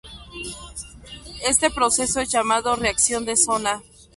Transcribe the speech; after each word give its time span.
Este 1.45 1.69
proceso 1.69 2.21
es 2.21 2.29
llamado 2.31 2.75
reacción 2.75 3.23
de 3.23 3.37
zona. 3.37 3.83